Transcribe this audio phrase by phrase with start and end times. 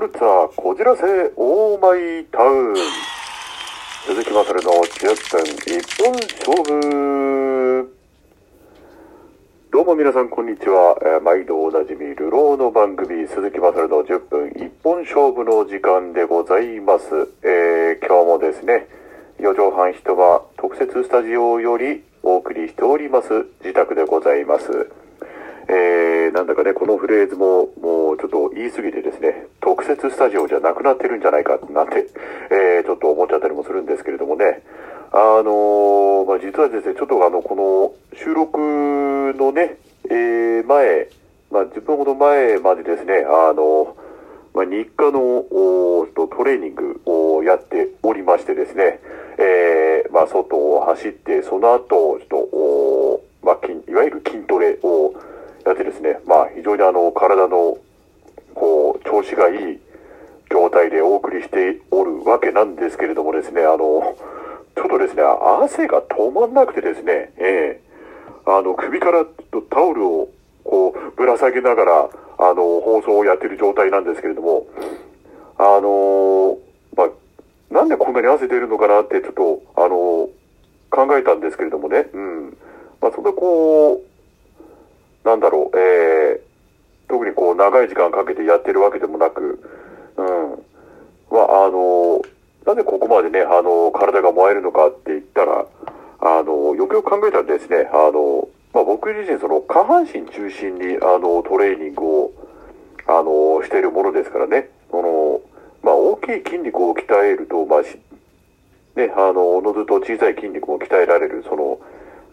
[0.00, 1.02] ルツァこじらせ
[1.36, 2.76] オーマイタウン
[4.06, 7.94] 鈴木まさるの10分一本勝負
[9.72, 17.06] どうも皆さんこんにちは、えー毎度おなじみ流浪の番組鈴木まさるの10分一本勝負の時間でございます、
[17.42, 18.86] えー今日もですね
[19.40, 24.90] 4畳半一間特設スタジオよりお送りしております自宅でございます
[25.70, 32.06] えー、なんだかね、このフレーズも、もうちょっと言い過ぎてですね、特設スタジオじゃなくなってるんじゃないか、なんて、
[32.50, 34.62] えー、ちょっと思っちゃったりもするんですけれどもね、
[35.12, 38.58] あのーまあ、実はですね、ちょっとあの、この収録
[39.36, 39.76] のね、
[40.08, 41.08] えー、前、
[41.50, 43.94] まあ、10分ほど前までですね、あの
[44.54, 49.00] まあ、日課のおとトレーニングをやっておりましてですね、
[49.36, 55.12] えーまあ、外を走って、その後、ちょっと、おまあ、筋いわゆる筋トレを
[55.66, 57.76] やってですね、まあ、非常にあの、体の、
[58.54, 59.78] こう、調子がいい
[60.50, 64.16] 状態でお送りしておるわけなんですけれどもですね、あの、
[64.76, 67.80] ちょっとですね、汗が止まんなくてですね、ええ。
[68.44, 69.24] あの、首から
[69.70, 70.28] タオルを、
[70.64, 74.66] こう、ぶら下げながら、あの、放送をやってる状態なんですけれども、
[75.56, 76.58] あの、
[76.96, 80.28] まあ、なんでこんなに汗出るのかなって、ちょっと、あの、
[80.90, 82.56] 考えたんですけれどもね、うん。
[83.00, 86.37] まあ、そんなこう、なんだろう、えー、特にこう、
[87.58, 89.60] 長い時間かけてやってるわけでもなく、
[90.16, 90.64] うん。
[91.30, 92.22] まあ、あの、
[92.64, 95.66] なんでここまでね、あの、体が燃えるのかって言ったら、
[96.20, 102.32] あの、よくよく考えたらですね、あの、まあ、僕自身、その、下半身中心に、あの、トレーニングを、
[103.06, 105.40] あの、しているものですからね、その、
[105.82, 107.98] まあ、大きい筋肉を鍛えると、まあ、し
[108.96, 111.78] ね、あの、おのずと小さい筋肉も鍛えられる、その、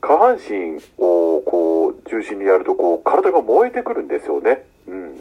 [0.00, 4.64] 下半身をこう中心にやるとこう体が燃えてくるんですよね。
[4.88, 5.16] うん。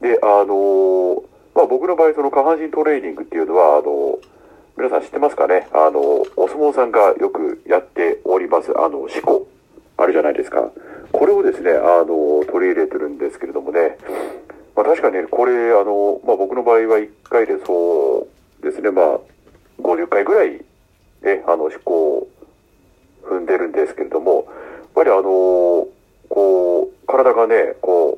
[0.00, 1.22] で、あの
[1.54, 4.18] まあ僕の場合その下半身トレーニングっていうのは、あの
[4.76, 5.66] 皆さん知ってますかね？
[5.72, 6.00] あの
[6.36, 9.46] お相撲さんがよくやっております、あの、四股。
[10.00, 10.70] あるじゃないですか。
[11.10, 13.98] これをですね、あの、取り入れてるんですけれどもね。
[14.76, 18.28] まあ確かにね、これ、あの、まあ僕の場合は1回でそ
[18.60, 19.18] うですね、まあ
[19.82, 20.64] 50回ぐらい、
[21.22, 22.28] ね、あの、四股を
[23.24, 24.44] 踏んでるんですけれども、やっ
[24.94, 25.22] ぱりあの
[26.28, 28.17] こう、体がね、こ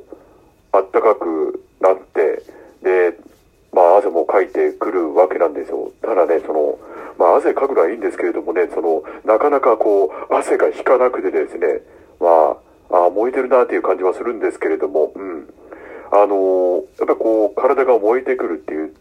[0.81, 2.43] あったかくなって、
[2.81, 3.17] で、
[3.71, 5.91] まあ汗もかいてくるわけなんですよ。
[6.01, 6.79] ただね、その、
[7.19, 11.81] まあ汗かくのはいいんですけれどもね、その、なかなかこう、汗が引かなくてですね、
[12.19, 12.57] ま
[12.89, 15.53] あ、あ燃えてるなっていう感じはするんですけれども、うん。
[16.13, 18.93] あのやっぱこう、体が燃えてくるっていう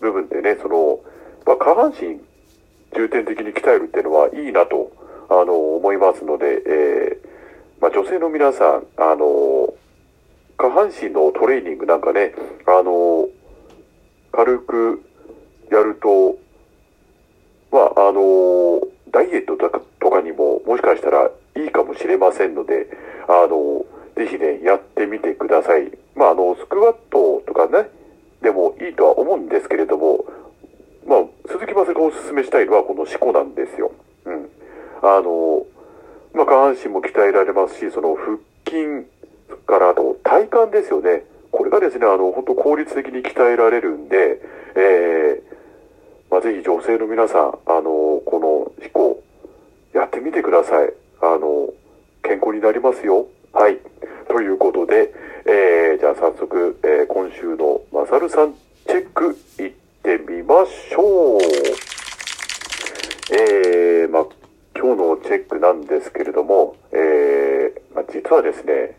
[0.00, 1.00] 部分でね、その、
[1.44, 2.20] まあ下半身
[2.96, 4.92] 重点的に鍛えるっていうのはいいなと、
[5.28, 7.34] あの、思いますので、えー
[7.84, 9.26] まあ、女性の皆さん、あの、
[10.74, 12.34] 半身のトレーニングなんかね、
[12.66, 13.28] あの、
[14.32, 15.02] 軽く
[15.70, 16.36] やると、
[17.70, 18.80] まあ、あの、
[19.12, 22.88] ダイエットとかとかにももしかしたらいいかもしれませんので、
[23.28, 23.86] あの、
[24.16, 25.92] ぜひね、やってみてください。
[26.16, 27.88] まあ、あの、スクワットとかね、
[28.42, 30.24] でもいいとは思うんですけれども、
[31.06, 33.92] まあ、鈴木まさがおすすめしたいのはこの四股なんですよ。
[34.24, 34.50] うん。
[35.02, 35.64] あの、
[36.32, 39.06] まあ、下半身も鍛えられますし、その腹筋
[39.66, 41.22] からあと体幹ですよね。
[41.52, 44.40] これがですね、あの、本当効率的に鍛えられるんで、
[44.74, 45.42] えー、
[46.28, 49.22] まあ、ぜひ女性の皆さん、あの、この四股、
[49.92, 50.92] やってみてください。
[51.22, 51.72] あの、
[52.24, 53.28] 健康になりますよ。
[53.52, 53.78] はい。
[54.26, 55.14] ということで、
[55.46, 58.54] えー、じゃあ早速、えー今週のマサルさん
[58.86, 59.72] チェックいっ
[60.02, 61.40] てみましょう。
[63.30, 64.26] えー、まあ、
[64.76, 68.96] 今日のチェックなんですけれども、えー、まあ、実はですね、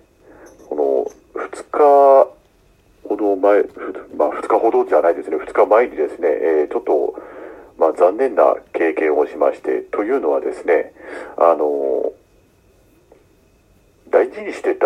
[1.77, 2.27] 日
[3.07, 3.63] ほど前、
[4.15, 7.21] まあ、2日ほどじゃないですね、2日前にですね、えーちょっと、
[7.77, 10.93] まあ、残念な経験をしまして、というのはですね、
[11.37, 12.13] あの
[14.09, 14.85] 大事にしてた、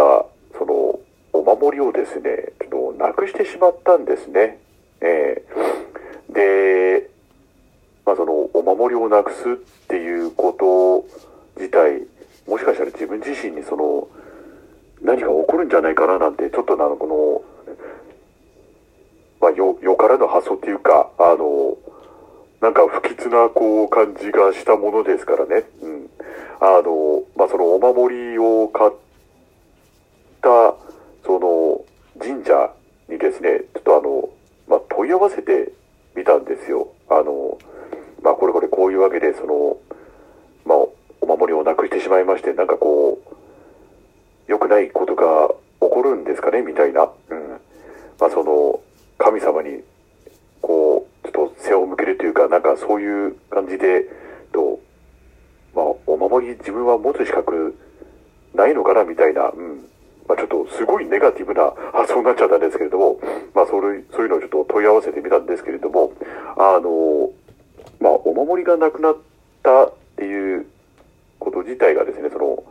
[0.58, 1.00] その、
[1.34, 4.58] お守りをですね、ちょっとなくしてしまったんですね。
[5.02, 5.80] えー
[6.34, 7.10] で、
[8.06, 9.56] まあ、その、お守りをなくすっ
[9.88, 11.06] ていうこと
[11.58, 12.04] 自体、
[12.48, 14.08] もしかしたら自分自身にその、
[15.10, 17.76] 何か起こるんじゃないかななんて、ちょっとあの、この、
[19.42, 21.78] まあ、よ、よからぬ発想っていうか、あの、
[22.62, 25.64] なんか不吉な、こう、感じがしたものですからね。
[25.82, 26.10] うん。
[26.60, 28.92] あの、まあ、そのお守りを買っ
[30.44, 30.76] た、
[31.26, 31.84] その、
[32.24, 32.72] 神社
[33.08, 34.30] にですね、ちょっとあの、
[34.68, 35.72] まあ、問い合わせて
[36.16, 36.88] みたんですよ。
[37.10, 37.58] あの、
[38.22, 39.78] まあ、これこれこういうわけで、その、
[40.66, 40.78] まあ、
[41.22, 43.29] お守りをなくしてしまいまして、なんかこう、
[44.50, 45.48] 良くないことが
[45.80, 47.04] 起こるんですかね、みたいな。
[47.04, 47.62] うん。
[48.20, 48.80] まあ、その、
[49.20, 49.84] 神様に
[50.62, 54.06] こうちょっと背を向、けるというか、なんかそういう感じで、
[54.52, 54.80] と、
[55.76, 57.78] まあ、お守り自分は持つ資格
[58.56, 59.86] ないのかなみたいな、うん。
[60.28, 63.20] まあ、ちょっとすごいネガティブな発想になっちゃったんですけれども、
[63.54, 66.12] まあ、それ、そういうのをちょっと問い合わせてみたんですけれども、
[66.58, 67.30] あの、
[68.00, 69.18] まあ、お守りがなくなっ
[69.62, 70.66] たっていう
[71.38, 72.64] こと自体がですね、その、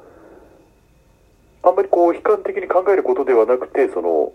[1.62, 4.32] あんまりこう悲観的に考えることではなくて、その、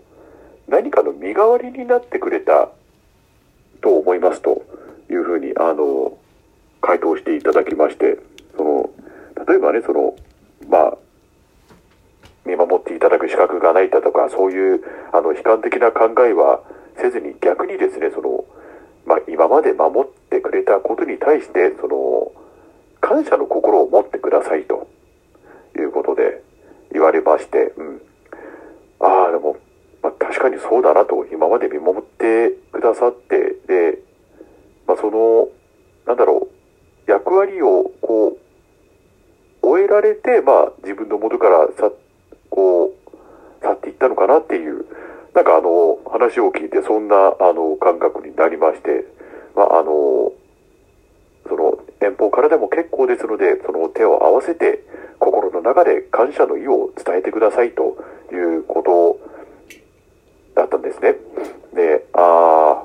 [0.68, 2.68] 何かの身代わりになってくれた
[3.80, 4.62] と思いますと
[5.10, 6.18] いうふうに、あの、
[6.80, 8.18] 回答していただきまして、
[8.56, 8.90] その、
[9.46, 10.14] 例えばね、その、
[10.68, 10.98] まあ、
[12.44, 14.82] 見守っていただく資格がないだとか、そういう、
[15.12, 16.60] あの、悲観的な考えは
[16.96, 18.44] せずに逆にですね、その、
[19.06, 22.32] まあ、今まで守ってくれたことに対して、その、
[23.00, 24.88] 感謝の心を持ってくださいと
[25.78, 26.42] いうことで
[26.92, 27.93] 言われまして、うん。
[30.34, 34.00] 確かにそうだなと、今まで見守ってくださって、で、
[34.84, 35.48] まあ、その、
[36.06, 36.48] なんだろ
[37.06, 38.36] う、役割を、こ
[39.62, 41.92] う、終えられて、まあ、自分の元からさ、
[42.50, 42.94] こう、
[43.62, 44.84] 去っていったのかなっていう、
[45.34, 49.06] なんかあの、話を聞いて、そんな、あの、感覚になりまして、
[49.54, 50.32] まあ、あの、
[51.46, 54.82] その、遠方からでも結構ですので、その手を合わせて、
[55.20, 57.96] 心の中で感謝の意を伝えてくださいと
[60.54, 61.14] だったんですね。
[61.74, 62.84] で、あ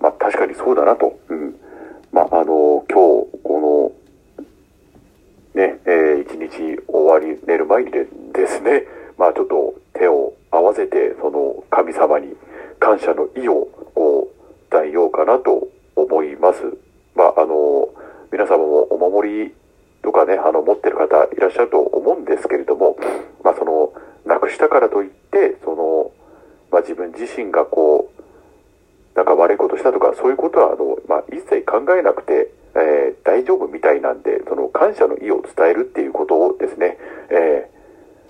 [0.00, 0.06] あ、
[0.52, 1.18] まあ確かにそうだなと。
[1.28, 1.54] うん。
[2.12, 3.92] まああの、今日、こ
[5.54, 8.84] の、ね、えー一日終わり、寝る前にでですね、
[9.18, 12.34] まあちょっと手を合わせて、その神様に
[12.78, 16.60] 感謝の意を、こう、伝えようかなと思います。
[17.14, 17.88] まああの、
[18.30, 19.54] 皆様もお守り
[20.02, 22.96] とかね、あの、持ってる方いらっしゃると思うんですけれども、
[23.44, 23.92] まあその、
[24.24, 26.12] なくしたからといって、その、
[26.70, 28.01] まあ自分自身がこう、
[30.14, 36.98] そういうことは、あの、まあ、一切考えなくて、えー大丈夫みたいなんで、その感謝の意を伝えるっていうことをですね、
[37.30, 37.70] え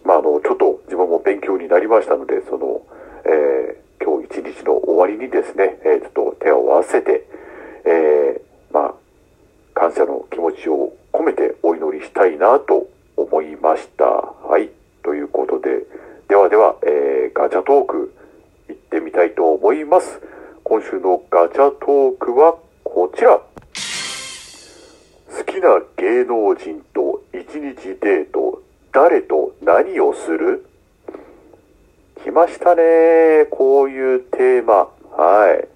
[0.04, 2.82] ーまあ、あの、ちょっと自分も勉強になりましたので、その、
[3.24, 7.24] えー今日一日の終わりにですね、えちょっと手を合わせて、
[7.84, 8.40] え
[8.72, 8.94] まあ、
[9.74, 14.04] 感謝の気持ちを込めてお祈りしたいなと思いました。
[14.04, 14.70] はい。
[15.04, 15.86] ということで、
[16.28, 18.12] ではでは、えガチャトーク
[18.68, 20.20] 行ってみたいと思います。
[20.72, 23.36] 今週のガチャトークはこちら。
[23.36, 23.44] 好
[25.44, 30.64] きな芸能人と一日デート、誰と何をする？
[32.24, 33.44] 来ましたね。
[33.50, 34.88] こういうテーマ。
[35.10, 35.68] はい。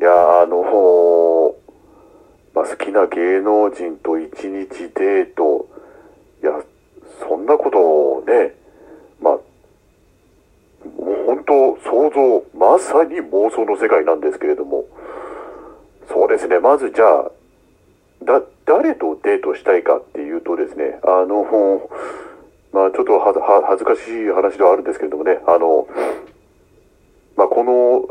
[0.00, 1.54] いや、あの
[2.52, 5.68] まあ、好きな芸能人と一日デート。
[6.42, 6.60] いや、
[7.20, 8.56] そんなことをね、
[11.50, 14.84] 想像、まさに妄想の世界なんですけれども、
[16.08, 17.30] そうですね、まずじゃあ、
[18.22, 21.88] だ、誰とデートしたいかっていうとですね、あの、
[22.72, 25.88] まあちょっとはは恥ずかしい話ではあるんですけれどもね、あの、
[27.36, 28.08] まあこの、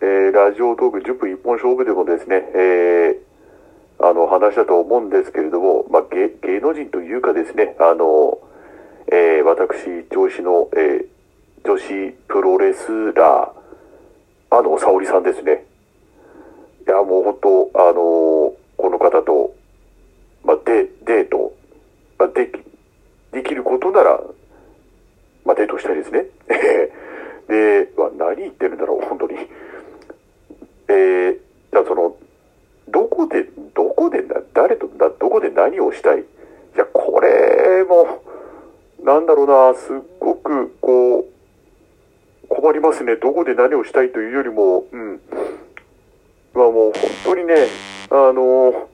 [0.00, 8.38] えーラジオトーク10分一本勝負でもですね、えーあの、話だと思うんですけれども、まあ芸芸能人というかですね、あの、
[9.08, 11.17] えー私、上司の、えー
[11.68, 15.66] 女子プロレスラー、あの、沙織さんですね。
[16.86, 19.54] いや、もう本当、あのーこの方と、
[20.44, 21.52] まあ、デデート、
[22.16, 22.52] まあ、でき、
[23.32, 24.18] できることなら、
[25.44, 26.26] まあ、デートしたいですね。
[27.48, 29.34] で、まあ、何言ってるんだろう、本当に。
[30.88, 31.38] えー、
[31.72, 32.16] じゃあその、
[32.88, 33.42] どこで、
[33.74, 36.20] どこでな、誰と、どこで何をしたい？
[36.20, 36.24] い
[36.76, 38.22] や、これも、
[39.02, 39.96] なんだろうな、すっ、
[42.88, 43.16] ますね。
[43.16, 45.20] どこで何をしたいというよりも、うん。
[46.54, 46.92] まあもう本
[47.24, 47.66] 当にね、
[48.10, 48.88] あの、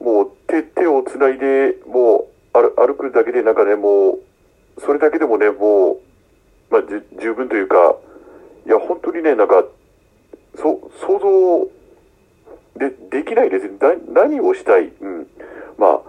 [0.00, 4.18] もう手、手をつないで、もう歩歩くだけでなんかね、もう、
[4.80, 5.98] それだけでもね、もう、
[6.70, 7.96] まあ、じ十分というか、
[8.66, 9.64] いや、本当にね、なんか、
[10.56, 11.18] そ、想
[12.78, 13.68] 像で、できないです。
[13.80, 14.92] な何をしたい？
[15.00, 15.26] うん。
[15.78, 16.00] まあ、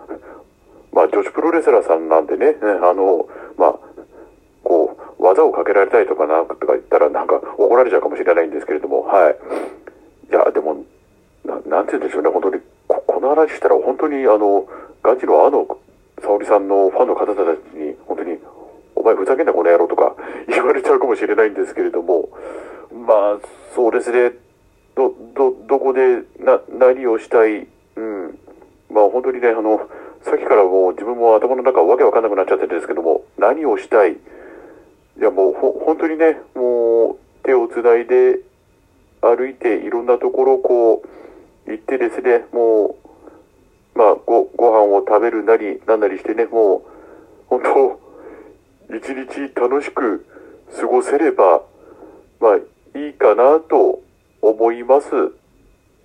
[0.91, 3.27] まあ、女子プロレスラーさんなんでね、あの、
[5.33, 9.35] 技をかけられたいとかなんかとか言ったらなんか怒られちゃうかもしれないんですけれども、はい。
[10.29, 10.85] いや、でも、
[11.45, 14.65] ななんて言うんでしょうね、本当に、ここの話したら本当にあの、
[15.01, 15.67] ガチのあの、
[16.21, 17.37] 沙織さんのファンの方たち
[17.75, 18.37] に、本当に、
[18.95, 20.15] お前ふざけんなこの野郎とか
[20.47, 22.29] 言われちゃうかもしれないんですけれども、
[23.05, 23.39] まあ、
[23.75, 24.33] そうですね、
[24.95, 28.37] ど、ど、どこで、な、何をしたい、うん。
[28.89, 29.81] まあ本当にね、あの、
[30.21, 34.17] さっきからもう自分も頭の中わけわかんなくなっちゃってるんですけども、何をしたい？
[35.23, 38.39] いやもうほ本当にね、もう手をつないで
[39.21, 41.01] 歩いていろんなところをこ
[41.65, 42.97] う、行ってですね、も
[43.95, 46.81] う、まあ、ご、ご飯を食べるなり、なんなりしてね、もう、
[47.47, 47.61] 本
[48.89, 50.25] 当一日楽しく
[50.77, 51.61] 過ごせれば、
[52.41, 54.01] まあ、いいかなと
[54.41, 55.07] 思います。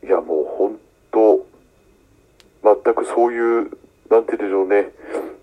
[0.05, 0.79] いや、もう本
[1.11, 1.45] 当、
[2.85, 3.71] 全くそういう、
[4.11, 4.93] なんて言うんでしょうね、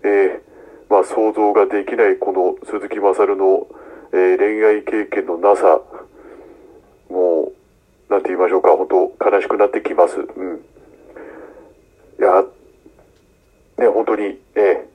[0.02, 0.55] えー、
[0.88, 3.66] まあ想像ができないこの鈴木勝の、
[4.12, 5.80] えー恋愛経験のなさ、
[7.10, 7.52] も
[8.08, 10.16] う、なんて言いましょうか、本当悲しくなってきます。
[10.18, 10.56] うん。
[12.18, 12.44] いや、
[13.78, 14.86] ね、本当に、え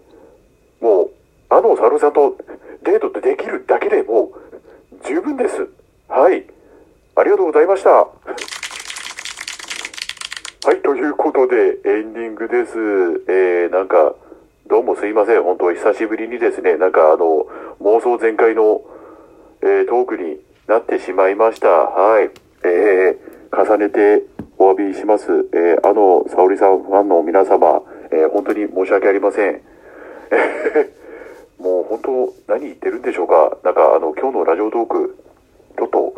[0.79, 1.11] ーもう、
[1.49, 2.35] あの沙織さんと
[2.83, 5.67] デートってできるだけでもう十分です。
[6.07, 6.45] はい。
[7.15, 7.89] ありがとうございました。
[7.91, 8.07] は
[10.73, 12.71] い、ということで、エンディングです。
[13.27, 14.15] えー、なんか、
[14.71, 15.43] どうもすいません。
[15.43, 17.45] 本当久しぶりにですね、なんかあの、
[17.81, 18.81] 妄想全開の、
[19.61, 21.67] えートークになってしまいました。
[21.67, 22.31] はい。
[22.63, 24.23] えー、重ねて
[24.57, 25.25] お詫びします。
[25.51, 29.61] えー、あの、沙織さんファンの皆様、えー本当に申し訳ありません。
[31.59, 31.99] もう本
[32.47, 33.57] 当、何言ってるんでしょうか。
[33.63, 35.17] なんかあの、今日のラジオトーク、
[35.77, 36.13] ちょっと、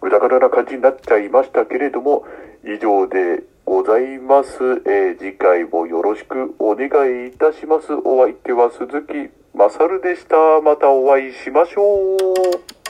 [0.00, 2.24] ぐだぐだな感じになっちゃいましたけれども、
[2.64, 4.50] 以上でございます。
[4.84, 6.88] えー次回もよろしくお願
[7.24, 7.94] いいたします。
[8.04, 10.60] お相手は鈴木まさるでした。
[10.60, 12.81] またお会いしましょう。